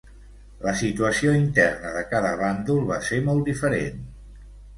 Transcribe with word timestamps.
La 0.61 0.71
situació 0.77 1.33
interna 1.39 1.91
de 1.97 2.01
cada 2.15 2.33
bàndol 2.41 2.81
va 2.93 2.99
ser 3.11 3.21
molt 3.29 3.53
diferent. 3.53 4.03